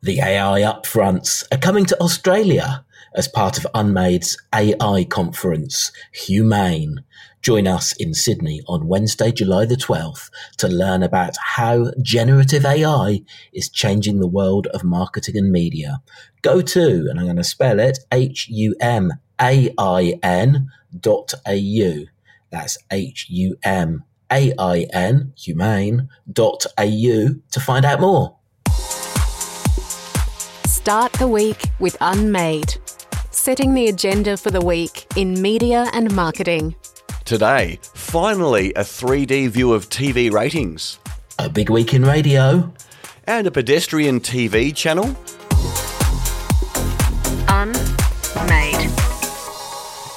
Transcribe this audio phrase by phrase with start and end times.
[0.00, 2.84] The AI upfronts are coming to Australia
[3.16, 6.98] as part of Unmade's AI conference, Humain.
[7.42, 13.22] Join us in Sydney on Wednesday, July the 12th to learn about how generative AI
[13.52, 16.00] is changing the world of marketing and media.
[16.42, 19.18] Go to, and I'm going to spell it, H-U-M-A-I-N
[21.00, 22.06] dot A-U.
[22.50, 24.02] That's H-U-M-A-I-N,
[25.36, 28.37] Humain, dot A-U to find out more.
[30.78, 32.76] Start the week with Unmade,
[33.32, 36.76] setting the agenda for the week in media and marketing.
[37.24, 41.00] Today, finally, a 3D view of TV ratings.
[41.40, 42.72] A big week in radio.
[43.24, 45.16] And a pedestrian TV channel.
[47.48, 48.88] Unmade.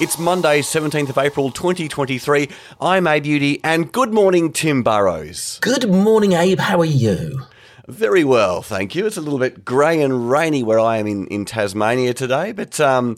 [0.00, 2.48] It's Monday, 17th of April 2023.
[2.80, 5.58] I'm Abe Udy, and good morning, Tim Burrowes.
[5.60, 6.60] Good morning, Abe.
[6.60, 7.46] How are you?
[7.88, 9.06] Very well, thank you.
[9.06, 12.78] It's a little bit grey and rainy where I am in, in Tasmania today, but
[12.78, 13.16] um,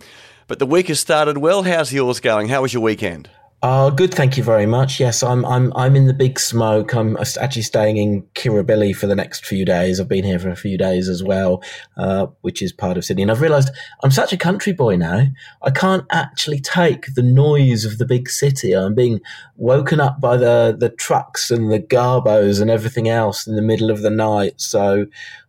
[0.48, 1.62] but the week has started well.
[1.62, 2.48] How's yours going?
[2.48, 3.28] How was your weekend?
[3.64, 5.00] Uh, good, thank you very much.
[5.00, 6.92] Yes, I'm I'm I'm in the big smoke.
[6.92, 9.98] I'm actually staying in Kirribilli for the next few days.
[9.98, 11.62] I've been here for a few days as well,
[11.96, 13.22] uh, which is part of Sydney.
[13.22, 13.70] And I've realised
[14.02, 15.28] I'm such a country boy now.
[15.62, 18.74] I can't actually take the noise of the big city.
[18.74, 19.20] I'm being
[19.56, 23.90] woken up by the the trucks and the garbos and everything else in the middle
[23.90, 24.60] of the night.
[24.60, 25.06] So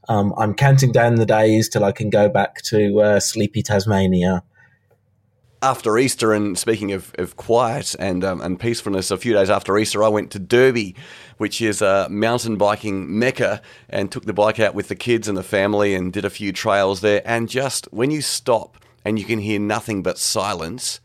[0.08, 4.41] um, I'm counting down the days till I can go back to uh, sleepy Tasmania
[5.66, 9.75] after Easter, and speaking of, of quiet and um, and peacefulness, a few days after
[9.80, 10.95] Easter, I went to Derby,
[11.38, 15.36] which is a mountain biking mecca, and took the bike out with the kids and
[15.36, 17.23] the family, and did a few trails there.
[17.25, 20.99] And just when you stop and you can hear nothing but silence,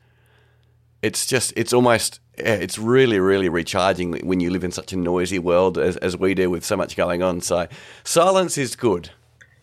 [1.01, 5.39] it's just it's almost it's really really recharging when you live in such a noisy
[5.39, 7.41] world as, as we do with so much going on.
[7.41, 7.67] So
[8.05, 9.09] silence is good.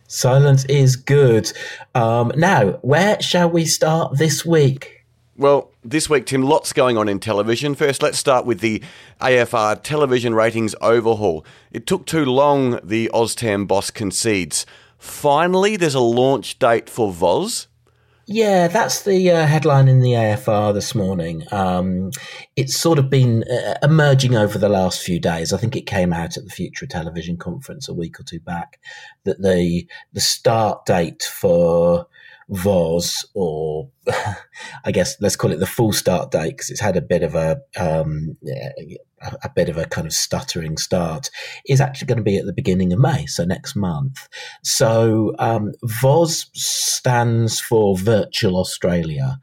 [0.08, 1.52] Silence is good.
[1.94, 5.04] Um, now, where shall we start this week?
[5.36, 7.76] Well, this week, Tim, lots going on in television.
[7.76, 8.82] First, let's start with the
[9.20, 11.44] AFR television ratings overhaul.
[11.70, 14.66] It took too long, the OzTam boss concedes.
[14.98, 17.67] Finally, there's a launch date for VOZ.
[18.30, 21.44] Yeah, that's the uh, headline in the AFR this morning.
[21.50, 22.10] Um,
[22.56, 25.50] it's sort of been uh, emerging over the last few days.
[25.50, 28.80] I think it came out at the Future Television conference a week or two back
[29.24, 32.06] that the the start date for
[32.50, 33.90] VOZ, or
[34.84, 37.34] I guess let's call it the full start date because it's had a bit of
[37.34, 38.36] a, um,
[39.42, 41.30] a, bit of a kind of stuttering start,
[41.66, 44.28] is actually going to be at the beginning of May, so next month.
[44.62, 49.38] So um, VOZ stands for Virtual Australia,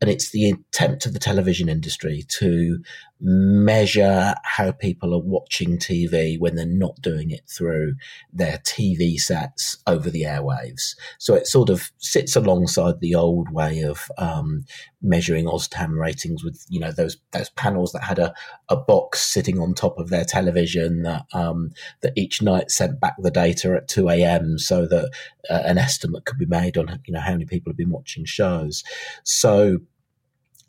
[0.00, 2.78] and it's the attempt of the television industry to
[3.20, 7.94] measure how people are watching TV when they're not doing it through
[8.32, 10.94] their TV sets over the airwaves.
[11.18, 14.64] So it sort of sits alongside the old way of um,
[15.02, 18.32] measuring OzTam ratings with you know those those panels that had a,
[18.68, 21.70] a box sitting on top of their television that um,
[22.02, 24.58] that each night sent back the data at two a.m.
[24.58, 25.10] so that
[25.50, 28.24] uh, an estimate could be made on you know how many people have been watching
[28.24, 28.84] shows.
[29.24, 29.78] So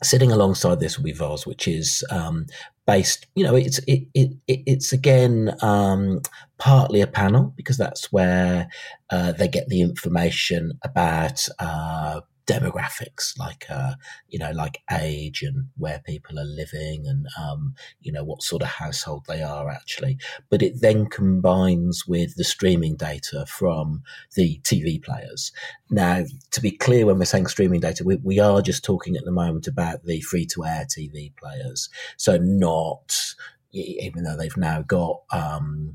[0.02, 2.46] sitting alongside this will be VOZ, which is um,
[2.86, 6.20] based, you know, it's it, it, it's again um,
[6.58, 8.68] partly a panel because that's where
[9.10, 13.94] uh, they get the information about uh, demographics like uh,
[14.28, 18.62] you know like age and where people are living and um, you know what sort
[18.62, 20.18] of household they are actually.
[20.48, 24.02] But it then combines with the streaming data from
[24.34, 25.52] the tv players.
[25.90, 29.24] Now to be clear when we're saying streaming data we, we are just talking at
[29.24, 31.88] the moment about the free to air tv players.
[32.16, 33.34] So not
[33.72, 35.94] even though they've now got um,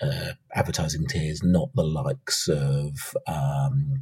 [0.00, 3.94] uh, advertising tiers, not the likes of um,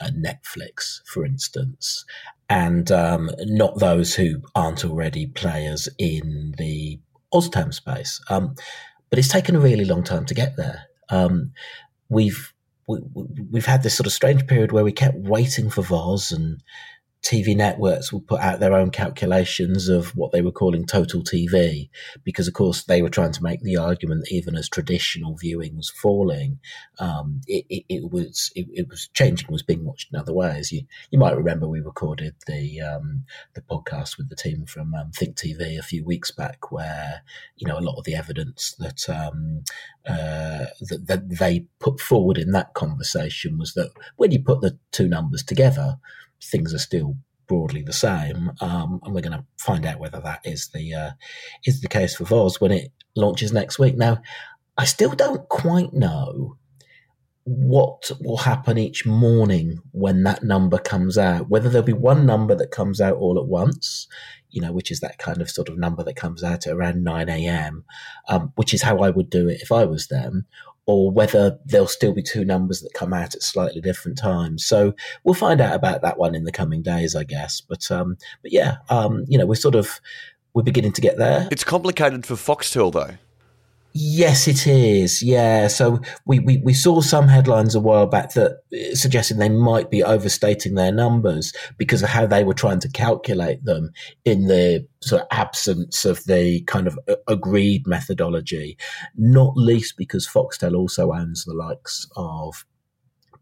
[0.00, 2.04] uh, Netflix, for instance,
[2.48, 6.98] and um, not those who aren't already players in the
[7.32, 8.20] OzTam space.
[8.28, 8.54] Um,
[9.08, 10.84] but it's taken a really long time to get there.
[11.08, 11.52] Um,
[12.08, 12.52] we've
[12.86, 12.98] we,
[13.50, 16.62] we've had this sort of strange period where we kept waiting for VOZ and
[17.22, 21.90] TV networks would put out their own calculations of what they were calling total TV,
[22.24, 25.76] because of course they were trying to make the argument that even as traditional viewing
[25.76, 26.58] was falling,
[26.98, 30.72] um, it, it, it, was it, it, was changing, was being watched in other ways.
[30.72, 33.24] You you might remember we recorded the um,
[33.54, 37.22] the podcast with the team from um, Think TV a few weeks back, where
[37.56, 39.64] you know a lot of the evidence that um,
[40.08, 44.78] uh, that, that they put forward in that conversation was that when you put the
[44.90, 45.98] two numbers together
[46.42, 47.16] things are still
[47.46, 51.10] broadly the same, um, and we're going to find out whether that is the uh,
[51.66, 53.96] is the case for VOZ when it launches next week.
[53.96, 54.22] Now,
[54.78, 56.56] I still don't quite know
[57.44, 61.48] what will happen each morning when that number comes out.
[61.48, 64.06] Whether there'll be one number that comes out all at once,
[64.50, 67.02] you know, which is that kind of sort of number that comes out at around
[67.02, 67.84] 9 a.m.,
[68.28, 70.46] um, which is how I would do it if I was them,
[70.90, 74.66] or whether there'll still be two numbers that come out at slightly different times.
[74.66, 74.92] So
[75.22, 77.60] we'll find out about that one in the coming days, I guess.
[77.60, 80.00] But um, but yeah, um, you know, we're sort of
[80.52, 81.48] we're beginning to get there.
[81.52, 83.14] It's complicated for Foxtel though.
[83.92, 85.20] Yes, it is.
[85.20, 85.66] Yeah.
[85.66, 89.90] So we, we, we saw some headlines a while back that uh, suggesting they might
[89.90, 93.90] be overstating their numbers because of how they were trying to calculate them
[94.24, 98.78] in the sort of absence of the kind of uh, agreed methodology,
[99.16, 102.64] not least because Foxtel also owns the likes of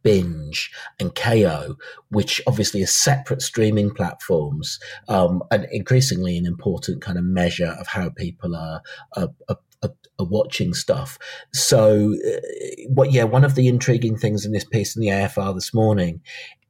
[0.03, 1.77] Binge and Kayo,
[2.11, 4.79] which obviously are separate streaming platforms,
[5.09, 8.81] um, and increasingly an important kind of measure of how people are,
[9.17, 11.17] are, are are, watching stuff.
[11.53, 12.41] So, uh,
[12.89, 13.13] what?
[13.13, 16.21] Yeah, one of the intriguing things in this piece in the AFR this morning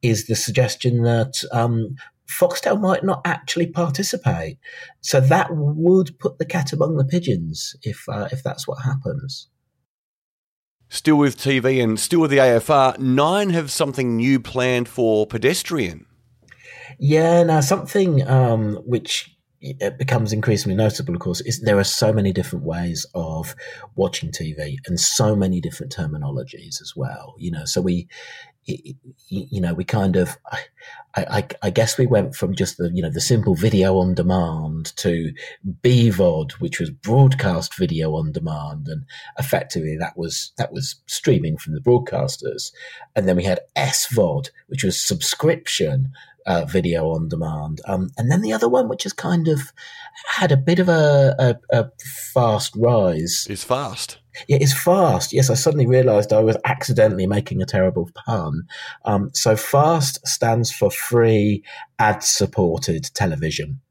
[0.03, 1.95] is the suggestion that um,
[2.29, 4.59] Foxtel might not actually participate.
[5.01, 9.49] So that would put the cat among the pigeons if uh, if that's what happens.
[10.89, 16.07] Still with TV and still with the AFR, Nine have something new planned for pedestrian.
[16.97, 19.29] Yeah, now something um, which
[19.97, 23.55] becomes increasingly notable, of course, is there are so many different ways of
[23.95, 27.35] watching TV and so many different terminologies as well.
[27.37, 28.07] You know, so we,
[29.27, 30.37] you know, we kind of,
[31.15, 34.13] I, I, I, guess we went from just the, you know, the simple video on
[34.13, 35.33] demand to
[35.81, 39.05] BVOD, which was broadcast video on demand, and
[39.37, 42.71] effectively that was that was streaming from the broadcasters,
[43.15, 46.11] and then we had SVOD, which was subscription,
[46.45, 47.81] uh, video on demand.
[47.85, 49.71] Um, and then the other one, which has kind of
[50.25, 51.91] had a bit of a, a, a
[52.33, 53.47] fast rise.
[53.49, 54.19] It's fast.
[54.47, 55.33] Yeah, it's fast.
[55.33, 58.63] Yes, I suddenly realised I was accidentally making a terrible pun.
[59.05, 61.63] Um, so FAST stands for free
[61.99, 63.81] ad supported television.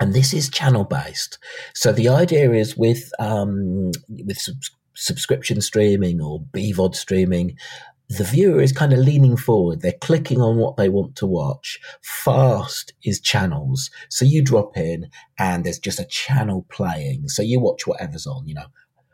[0.00, 1.38] And this is channel based.
[1.74, 4.56] So the idea is with um, with sub-
[4.94, 7.56] subscription streaming or BVOD streaming,
[8.08, 9.80] the viewer is kind of leaning forward.
[9.80, 11.78] They're clicking on what they want to watch.
[12.02, 13.90] Fast is channels.
[14.08, 15.08] So you drop in
[15.38, 17.28] and there's just a channel playing.
[17.28, 18.66] So you watch whatever's on, you know,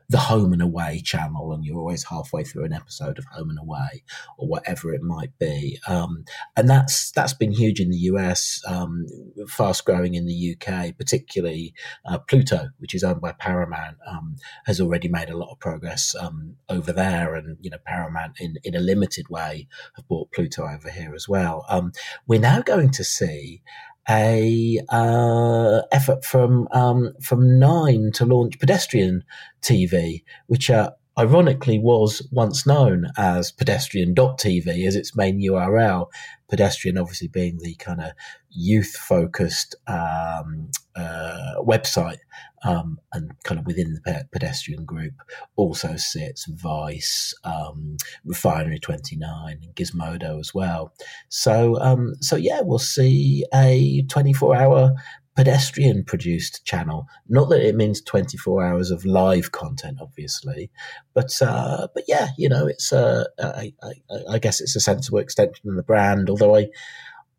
[0.08, 3.58] the Home and Away channel, and you're always halfway through an episode of Home and
[3.58, 4.02] Away
[4.38, 5.78] or whatever it might be.
[5.86, 6.24] Um,
[6.56, 9.06] and that's that's been huge in the US, um,
[9.48, 11.74] fast growing in the UK, particularly
[12.04, 14.36] uh, Pluto, which is owned by Paramount, um,
[14.66, 18.56] has already made a lot of progress um, over there, and you know Paramount in
[18.64, 19.66] in a limited way
[19.96, 21.64] have brought Pluto over here as well.
[21.68, 21.92] Um,
[22.26, 23.62] we're now going to see
[24.08, 29.24] a uh, effort from um, from Nine to launch pedestrian
[29.62, 36.08] TV, which uh, ironically was once known as pedestrian.tv as its main URL.
[36.48, 38.12] Pedestrian, obviously, being the kind of
[38.50, 42.18] youth focused um, uh, website
[42.64, 45.12] um, and kind of within the pedestrian group
[45.56, 50.92] also sits Vice, um, Refinery 29, and Gizmodo as well.
[51.28, 54.94] So, um, so yeah, we'll see a 24 hour
[55.36, 57.06] pedestrian produced channel.
[57.28, 60.70] Not that it means 24 hours of live content, obviously,
[61.12, 63.92] but uh, but yeah, you know, it's a, I, I,
[64.30, 66.30] I guess it's a sensible extension of the brand.
[66.30, 66.68] Although I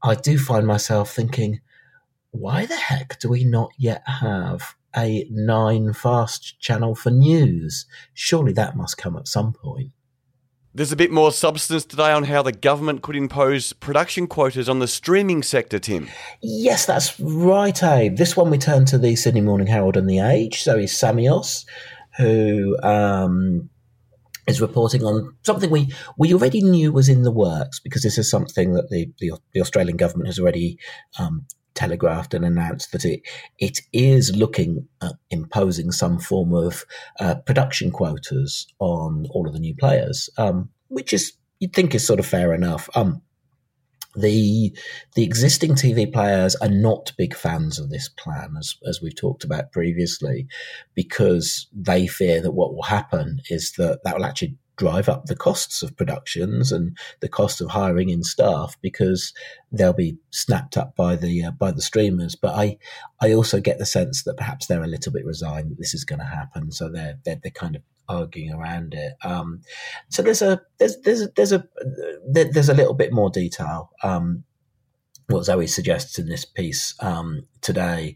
[0.03, 1.61] I do find myself thinking,
[2.31, 7.85] why the heck do we not yet have a nine fast channel for news?
[8.13, 9.91] Surely that must come at some point.
[10.75, 14.79] There's a bit more substance today on how the government could impose production quotas on
[14.79, 16.09] the streaming sector, Tim.
[16.41, 18.17] Yes, that's right, Abe.
[18.17, 20.61] This one we turn to the Sydney Morning Herald and The Age.
[20.61, 21.63] Zoe Samios,
[22.17, 23.69] who um,
[24.47, 28.29] is reporting on something we, we already knew was in the works because this is
[28.29, 30.77] something that the, the, the Australian government has already
[31.17, 33.21] um, telegraphed and announced that it
[33.59, 36.85] it is looking at imposing some form of
[37.19, 42.05] uh, production quotas on all of the new players, um, which is you'd think is
[42.05, 42.89] sort of fair enough.
[42.95, 43.21] Um,
[44.15, 44.75] the
[45.15, 49.43] the existing TV players are not big fans of this plan, as as we've talked
[49.43, 50.47] about previously,
[50.93, 55.35] because they fear that what will happen is that that will actually drive up the
[55.35, 59.33] costs of productions and the cost of hiring in staff because
[59.71, 62.35] they'll be snapped up by the uh, by the streamers.
[62.35, 62.77] But I
[63.21, 66.03] I also get the sense that perhaps they're a little bit resigned that this is
[66.03, 69.13] going to happen, so they're they're, they're kind of arguing around it.
[69.23, 69.61] Um,
[70.09, 71.67] so there's a there's there's a, there's a
[72.27, 73.91] there's a little bit more detail.
[74.03, 74.43] Um,
[75.27, 78.15] what Zoe suggests in this piece um, today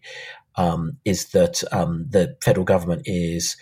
[0.55, 3.57] um, is that um, the federal government is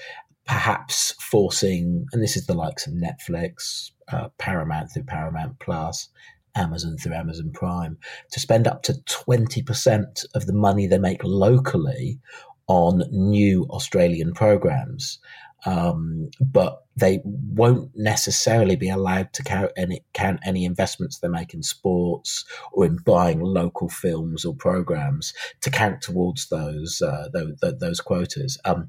[0.48, 6.10] perhaps forcing, and this is the likes of Netflix, uh, Paramount through Paramount Plus,
[6.56, 7.98] Amazon through Amazon Prime,
[8.32, 12.20] to spend up to 20% of the money they make locally
[12.68, 15.20] on new Australian programs.
[15.66, 21.54] Um, but they won't necessarily be allowed to count any, count any investments they make
[21.54, 27.56] in sports or in buying local films or programs to count towards those uh, those,
[27.80, 28.60] those quotas.
[28.66, 28.88] Um,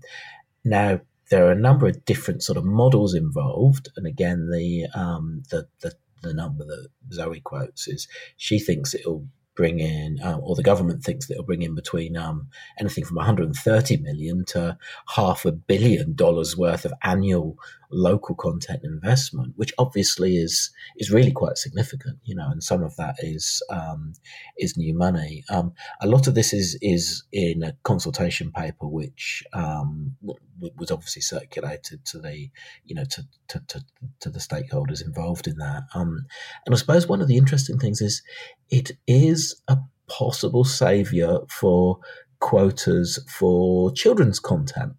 [0.65, 5.43] now there are a number of different sort of models involved, and again, the um,
[5.51, 9.27] the, the the number that Zoe quotes is she thinks it'll
[9.59, 12.47] bring in, um, or the government thinks that it'll bring in between um,
[12.79, 14.79] anything from 130 million to
[15.17, 17.59] half a billion dollars worth of annual
[17.91, 22.97] local content investment, which obviously is is really quite significant, you know, and some of
[22.97, 24.13] that is um,
[24.59, 25.45] is new money.
[25.51, 30.91] Um, a lot of this is is in a consultation paper, which um, w- was
[30.91, 32.51] obviously circulated to the
[32.85, 33.85] you know to to, to,
[34.21, 35.85] to the stakeholders involved in that.
[35.95, 36.27] Um,
[36.67, 38.23] and I suppose one of the interesting things is
[38.71, 39.79] it is a
[40.09, 41.99] possible savior for
[42.41, 44.95] quotas for children's content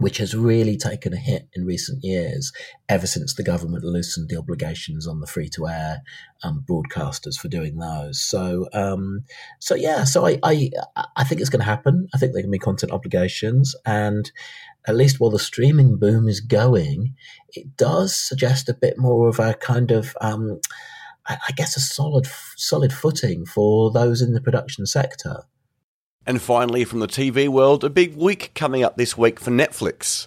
[0.00, 2.52] which has really taken a hit in recent years
[2.88, 6.02] ever since the government loosened the obligations on the free to air
[6.42, 8.20] um, broadcasters for doing those.
[8.20, 9.24] So, um,
[9.58, 10.70] so yeah, so I, I,
[11.16, 12.08] I think it's going to happen.
[12.14, 14.30] I think there can be content obligations, and
[14.88, 17.14] at least while the streaming boom is going,
[17.50, 20.60] it does suggest a bit more of a kind of um,
[21.28, 22.26] I guess, a solid,
[22.56, 25.44] solid footing for those in the production sector.
[26.26, 30.26] And finally, from the TV world, a big week coming up this week for Netflix.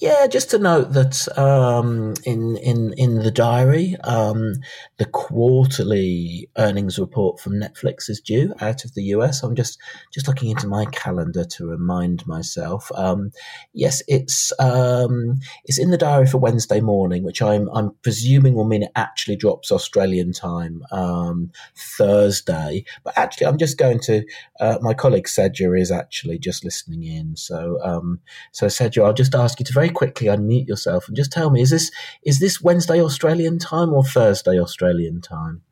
[0.00, 4.54] Yeah, just to note that um, in in in the diary, um,
[4.98, 9.42] the quarterly earnings report from Netflix is due out of the US.
[9.42, 9.80] I'm just
[10.14, 12.92] just looking into my calendar to remind myself.
[12.94, 13.32] Um,
[13.72, 18.68] yes, it's um, it's in the diary for Wednesday morning, which I'm I'm presuming will
[18.68, 22.84] mean it actually drops Australian time um, Thursday.
[23.02, 24.24] But actually, I'm just going to.
[24.60, 28.20] Uh, my colleague Sedja is actually just listening in, so um,
[28.52, 31.50] so Sedja, I'll just ask you to very very quickly unmute yourself and just tell
[31.50, 31.90] me is this
[32.22, 35.62] is this Wednesday Australian time or Thursday Australian time?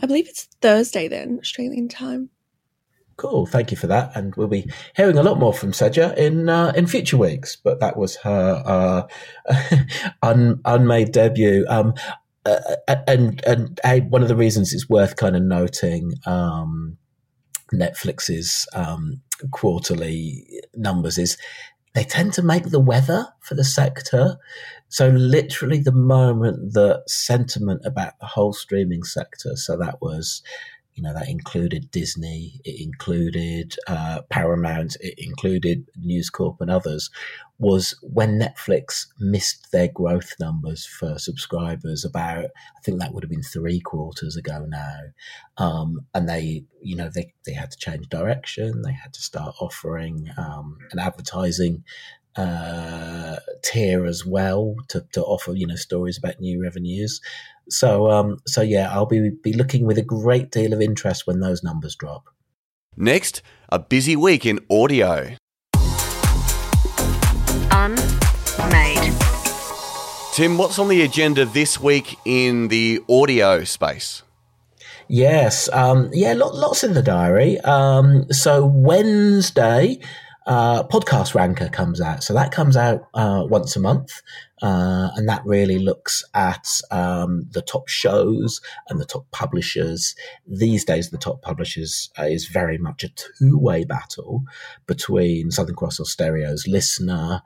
[0.00, 2.30] I believe it's Thursday then, Australian time.
[3.16, 6.48] Cool, thank you for that, and we'll be hearing a lot more from Sedja in
[6.48, 7.56] uh, in future weeks.
[7.56, 9.06] But that was her uh,
[10.22, 11.66] un, unmade debut.
[11.68, 11.94] Um,
[12.46, 16.96] uh, uh and and uh, one of the reasons it's worth kind of noting um,
[17.72, 19.20] Netflix's um,
[19.50, 21.36] quarterly numbers is
[21.98, 24.36] they tend to make the weather for the sector.
[24.88, 30.40] So, literally, the moment that sentiment about the whole streaming sector, so that was
[30.98, 37.08] you know that included Disney, it included uh, Paramount, it included News Corp and others.
[37.60, 43.30] Was when Netflix missed their growth numbers for subscribers about I think that would have
[43.30, 44.98] been three quarters ago now,
[45.56, 48.82] um, and they you know they they had to change direction.
[48.82, 51.84] They had to start offering um, an advertising
[52.38, 57.20] uh, tier as well to, to offer you know stories about new revenues.
[57.68, 61.40] So, um, so yeah, I'll be be looking with a great deal of interest when
[61.40, 62.30] those numbers drop.
[62.96, 65.36] Next, a busy week in audio.
[67.70, 69.14] Unmade.
[70.32, 74.22] Tim, what's on the agenda this week in the audio space?
[75.08, 77.58] Yes, um, yeah, lots in the diary.
[77.60, 79.98] Um, so Wednesday,
[80.48, 82.24] uh, podcast ranker comes out.
[82.24, 84.22] So that comes out uh, once a month.
[84.62, 90.16] Uh, and that really looks at um, the top shows and the top publishers.
[90.46, 94.42] These days, the top publishers uh, is very much a two way battle
[94.86, 97.42] between Southern Cross Austereo's LiSTNR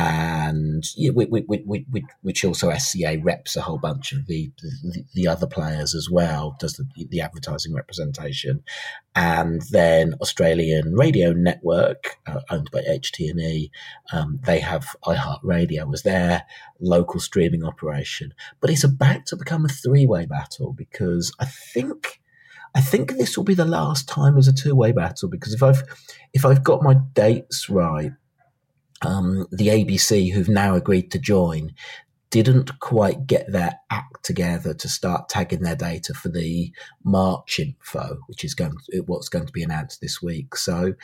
[0.00, 0.82] and
[2.22, 4.50] which also SCA reps a whole bunch of the,
[4.82, 8.62] the, the other players as well, does the, the advertising representation,
[9.14, 13.70] and then Australian Radio Network, uh, owned by HT&E,
[14.12, 16.44] um, they have iHeartRadio as their
[16.80, 22.20] local streaming operation, but it's about to become a three way battle because I think.
[22.72, 25.82] I think this will be the last time as a two-way battle because if I've
[26.32, 28.12] if I've got my dates right,
[29.02, 31.72] um, the ABC, who've now agreed to join,
[32.30, 36.72] didn't quite get their act together to start tagging their data for the
[37.04, 40.54] March info, which is going to, what's going to be announced this week.
[40.54, 40.94] So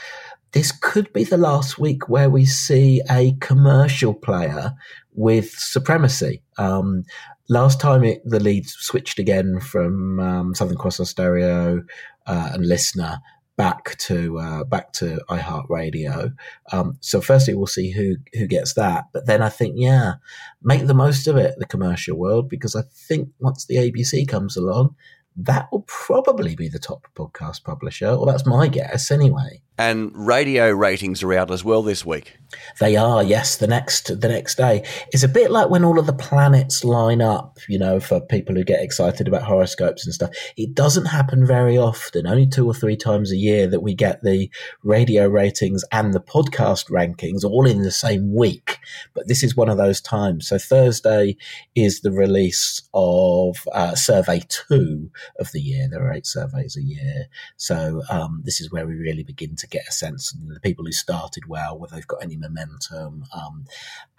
[0.52, 4.72] this could be the last week where we see a commercial player
[5.14, 6.42] with supremacy.
[6.58, 7.04] Um,
[7.48, 11.84] last time it, the leads switched again from um, Southern Cross Austereo
[12.26, 13.18] uh, and LiSTNR
[13.56, 16.34] back to uh, back to iHeartRadio.
[16.72, 20.14] Um, so firstly, we'll see who who gets that, but then I think yeah,
[20.62, 24.56] make the most of it, the commercial world, because I think once the ABC comes
[24.56, 24.94] along,
[25.36, 29.62] that will probably be the top podcast publisher, or that's my guess anyway.
[29.78, 32.38] And radio ratings are out as well this week.
[32.80, 33.56] They are, yes.
[33.56, 37.20] The next the next day is a bit like when all of the planets line
[37.20, 37.58] up.
[37.68, 41.76] You know, for people who get excited about horoscopes and stuff, it doesn't happen very
[41.76, 42.26] often.
[42.26, 44.50] Only two or three times a year that we get the
[44.82, 48.78] radio ratings and the podcast rankings all in the same week.
[49.14, 50.48] But this is one of those times.
[50.48, 51.36] So Thursday
[51.74, 55.88] is the release of uh, survey two of the year.
[55.90, 59.65] There are eight surveys a year, so um, this is where we really begin to
[59.66, 63.24] to get a sense of the people who started well, whether they've got any momentum.
[63.34, 63.64] Um,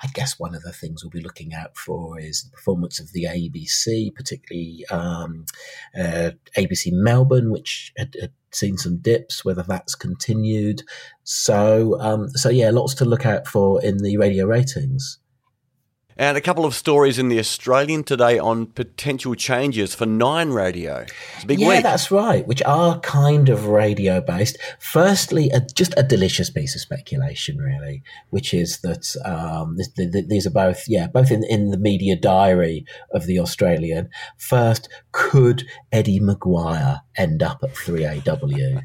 [0.03, 3.11] I guess one of the things we'll be looking out for is the performance of
[3.13, 5.45] the ABC, particularly um,
[5.97, 10.81] uh, ABC Melbourne, which had, had, seen some dips, whether that's continued.
[11.25, 15.19] So, um, so yeah, lots to look out for in the radio ratings.
[16.19, 21.05] And a couple of stories in the Australian today on potential changes for Nine Radio.
[21.35, 21.83] It's a big yeah, week.
[21.83, 24.57] that's right, which are kind of radio based.
[24.79, 30.07] Firstly, a, just a delicious piece of speculation, really, which is that um, this, the,
[30.07, 34.09] the, these are both, yeah, both in, in the media diary of the Australian.
[34.37, 38.83] First, could Eddie McGuire end up at 3AW,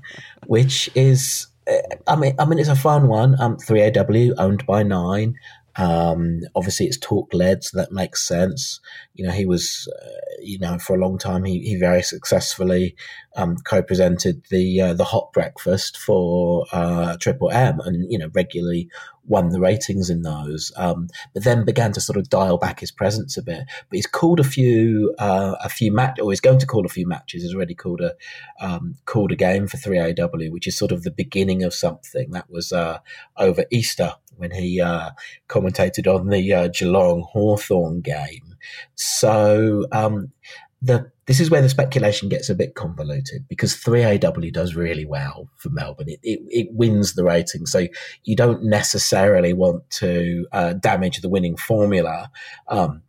[0.49, 3.41] which is eh, I mean, I mean, it's a fun one.
[3.41, 5.37] Um, 3AW owned by Nine.
[5.77, 8.81] Um, obviously, it's talk led, so that makes sense.
[9.15, 12.95] You know, he was, uh, you know, for a long time, he, he very successfully
[13.37, 18.91] um, co-presented the uh, the hot breakfast for uh, Triple M, and you know, regularly
[19.25, 20.73] won the ratings in those.
[20.77, 23.65] Um, but then began to sort of dial back his presence a bit.
[23.89, 26.91] But he's called a few uh, a few match, or he's going to call a
[26.91, 27.43] few matches.
[27.43, 28.15] He's already called a
[28.61, 32.31] um, called a game for 3AW, which is sort of the beginning of something.
[32.31, 32.99] That was uh,
[33.37, 35.11] over Easter when he uh,
[35.49, 38.57] commentated on the uh, Geelong Hawthorn game.
[38.95, 40.33] So um,
[40.83, 45.49] the this is where the speculation gets a bit convoluted because 3AW does really well
[45.57, 46.09] for Melbourne.
[46.09, 47.65] It, it, it wins the rating.
[47.65, 47.87] So
[48.25, 52.29] you don't necessarily want to uh, damage the winning formula.
[52.67, 53.03] Um,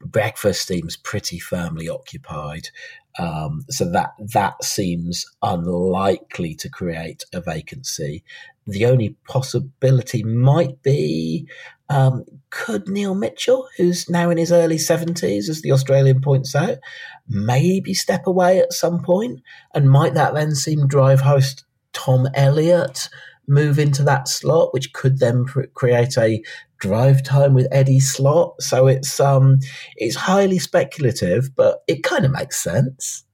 [0.00, 2.68] breakfast seems pretty firmly occupied.
[3.18, 8.24] Um, so that that seems unlikely to create a vacancy.
[8.66, 11.46] The only possibility might be
[11.88, 16.78] um, could Neil Mitchell, who's now in his early 70s, as the Australian points out,
[17.28, 19.40] maybe step away at some point?
[19.74, 23.10] And might that then seem drive host Tom Elliott
[23.48, 26.42] move into that slot, which could then pr- create a
[26.78, 28.60] drive time with Eddie slot?
[28.60, 29.58] So it's um
[29.96, 33.24] it's highly speculative, but it kind of makes sense.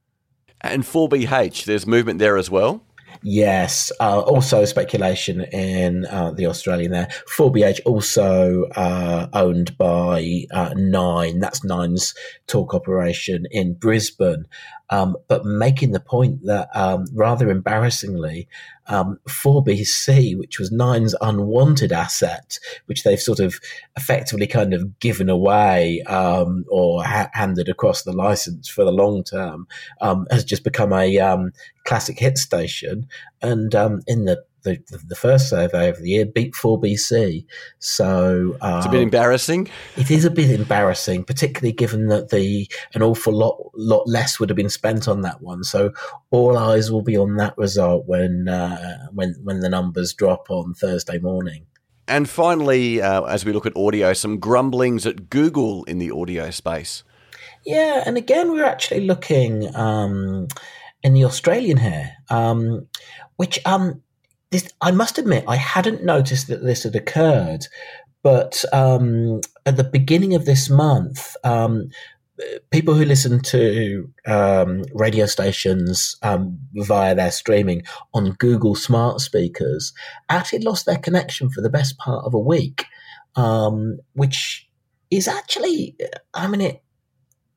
[0.61, 2.83] And 4BH, there's movement there as well.
[3.23, 3.91] Yes.
[4.01, 7.09] Uh, also, speculation in uh, the Australian there.
[7.37, 11.41] 4BH also uh, owned by uh, Nine.
[11.41, 12.15] That's Nine's
[12.47, 14.47] talk operation in Brisbane.
[14.91, 18.49] Um, but making the point that um, rather embarrassingly,
[18.87, 23.61] um, 4BC, which was Nine's unwanted asset, which they've sort of
[23.97, 29.23] effectively kind of given away um, or ha- handed across the license for the long
[29.23, 29.67] term,
[30.01, 31.53] um, has just become a um,
[31.85, 33.07] classic hit station.
[33.43, 33.75] And
[34.07, 37.45] in the the, the, first survey of the year beat 4BC.
[37.79, 39.69] So it's a bit embarrassing.
[39.97, 44.51] It is a bit embarrassing, particularly given that the an awful lot lot less would
[44.51, 45.65] have been spent on that one.
[45.65, 45.93] So
[46.31, 50.75] all eyes will be on that result when uh, when when the numbers drop on
[50.75, 51.67] Thursday morning.
[52.07, 56.51] And finally, uh, as we look at audio, some grumblings at Google in the audio
[56.51, 57.05] space.
[57.67, 60.49] Yeah, and again, we're actually looking um,
[61.03, 62.89] in the Australian here, um,
[63.37, 64.03] which um,
[64.51, 67.67] this, I must admit, I hadn't noticed that this had occurred,
[68.23, 71.91] but um, at the beginning of this month, um,
[72.71, 77.83] people who listen to um, radio stations um, via their streaming
[78.15, 79.93] on Google smart speakers
[80.29, 82.85] actually lost their connection for the best part of a week,
[83.37, 84.69] um, which
[85.11, 85.97] is actually,
[86.35, 86.83] I mean, it,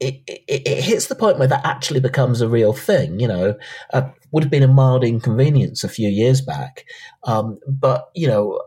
[0.02, 3.20] it, it, it, hits the point where that actually becomes a real thing.
[3.20, 3.56] You know,
[3.94, 6.86] uh, would have been a mild inconvenience a few years back,
[7.24, 8.60] um, but you know,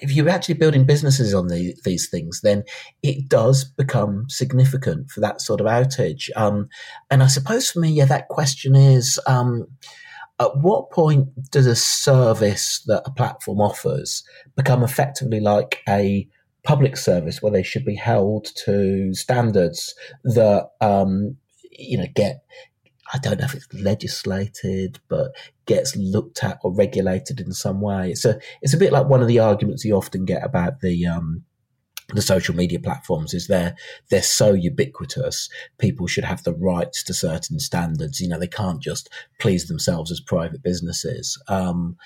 [0.00, 2.62] if you're actually building businesses on the, these things, then
[3.02, 6.30] it does become significant for that sort of outage.
[6.36, 6.68] Um,
[7.10, 9.20] and I suppose for me, yeah, that question is.
[9.26, 9.66] Um,
[10.38, 14.22] at what point does a service that a platform offers
[14.54, 16.28] become effectively like a
[16.66, 21.36] public service where they should be held to standards that um,
[21.70, 22.42] you know get
[23.14, 25.30] I don't know if it's legislated, but
[25.66, 28.10] gets looked at or regulated in some way.
[28.10, 31.06] It's a it's a bit like one of the arguments you often get about the
[31.06, 31.44] um,
[32.14, 33.74] the social media platforms is they're
[34.10, 38.20] they're so ubiquitous people should have the rights to certain standards.
[38.20, 39.08] You know they can't just
[39.40, 41.40] please themselves as private businesses.
[41.48, 41.96] Um,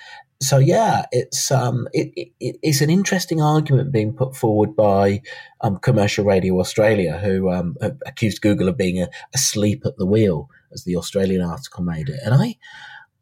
[0.42, 5.20] so yeah it's um, it, it, it's an interesting argument being put forward by
[5.60, 10.48] um, commercial radio australia who um, accused google of being a, asleep at the wheel
[10.72, 12.20] as the australian article made it.
[12.24, 12.56] And i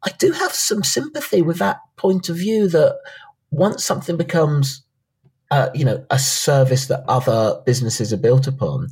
[0.03, 2.97] i do have some sympathy with that point of view that
[3.51, 4.83] once something becomes
[5.51, 8.87] uh, you know, a service that other businesses are built upon,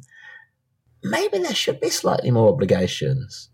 [1.03, 3.49] maybe there should be slightly more obligations.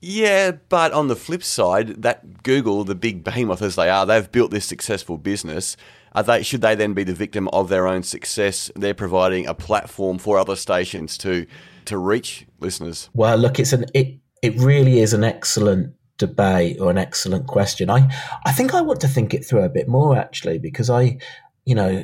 [0.00, 4.30] Yeah, but on the flip side, that Google, the big behemoth as they are, they've
[4.32, 5.76] built this successful business.
[6.12, 8.70] Are they should they then be the victim of their own success?
[8.74, 11.46] They're providing a platform for other stations to
[11.84, 13.10] to reach listeners.
[13.14, 17.90] Well, look, it's an it it really is an excellent debate or an excellent question.
[17.90, 18.10] I
[18.44, 21.18] I think I want to think it through a bit more actually because I
[21.70, 22.02] you know,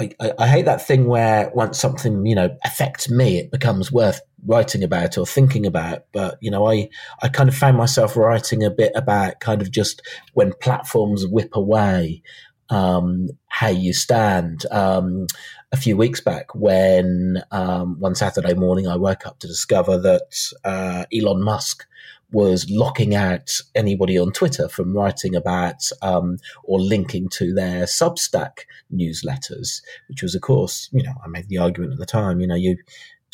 [0.00, 4.20] I, I, hate that thing where once something you know affects me, it becomes worth
[4.44, 6.06] writing about or thinking about.
[6.12, 6.88] But you know, I
[7.22, 11.50] I kind of found myself writing a bit about kind of just when platforms whip
[11.54, 12.20] away
[12.68, 14.66] um, how you stand.
[14.72, 15.28] Um,
[15.70, 20.50] a few weeks back, when um, one Saturday morning I woke up to discover that
[20.64, 21.86] uh, Elon Musk
[22.32, 28.60] was locking out anybody on Twitter from writing about um, or linking to their Substack
[28.92, 32.46] newsletters, which was, of course, you know, I made the argument at the time, you
[32.46, 32.76] know, you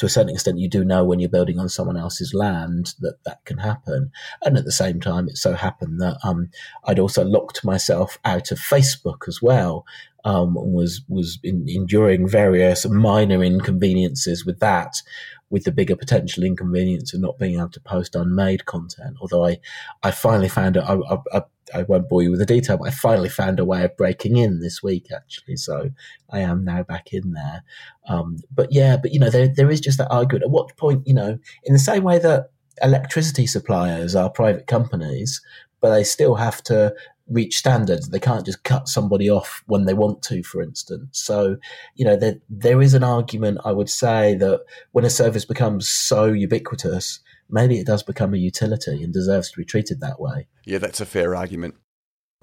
[0.00, 3.22] to a certain extent, you do know when you're building on someone else's land that
[3.24, 4.10] that can happen.
[4.42, 6.48] And at the same time, it so happened that um,
[6.86, 9.84] I'd also locked myself out of Facebook as well,
[10.24, 15.02] um, was was in, enduring various minor inconveniences with that,
[15.50, 19.16] with the bigger potential inconvenience of not being able to post unmade content.
[19.20, 19.58] Although I,
[20.02, 20.84] I finally found it.
[20.84, 24.36] I, won't bore you with the detail, but I finally found a way of breaking
[24.36, 25.56] in this week, actually.
[25.56, 25.90] So
[26.28, 27.62] I am now back in there.
[28.08, 30.44] Um, but yeah, but you know, there, there is just that argument.
[30.44, 32.50] At what point, you know, in the same way that
[32.82, 35.40] electricity suppliers are private companies,
[35.80, 36.94] but they still have to
[37.30, 38.08] reach standards.
[38.08, 41.20] They can't just cut somebody off when they want to, for instance.
[41.22, 41.56] So,
[41.94, 44.60] you know, there, there is an argument, I would say, that
[44.92, 49.58] when a service becomes so ubiquitous, maybe it does become a utility and deserves to
[49.58, 50.48] be treated that way.
[50.64, 51.76] Yeah, that's a fair argument.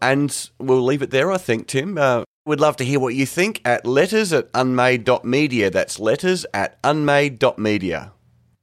[0.02, 1.97] And we'll leave it there, I think, Tim.
[1.97, 5.69] Uh, we'd love to hear what you think at letters at unmade.media.
[5.69, 8.13] That's letters at unmade.media.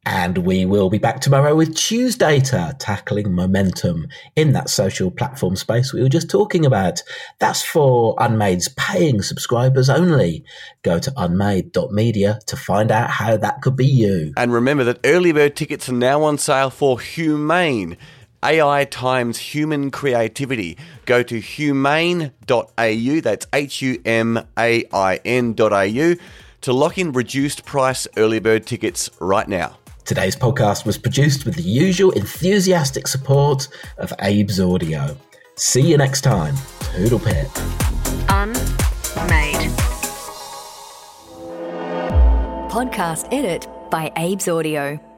[0.06, 5.92] And we will be back tomorrow with Tuesdata, tackling momentum in that social platform space
[5.92, 7.02] we were just talking about.
[7.38, 10.44] That's for Unmade's paying subscribers only.
[10.82, 14.32] Go to unmade.media to find out how that could be you.
[14.36, 17.96] And remember that early bird tickets are now on sale for Humain.
[18.42, 20.76] AI times human creativity.
[21.06, 26.14] Go to humain.au, that's H U M A I N.au,
[26.60, 29.78] to lock in reduced price early bird tickets right now.
[30.04, 35.16] Today's podcast was produced with the usual enthusiastic support of Abe's Audio.
[35.56, 36.54] See you next time.
[36.94, 37.48] Toodle pip.
[38.28, 39.70] Unmade.
[42.70, 45.13] Podcast edit by Abe's Audio.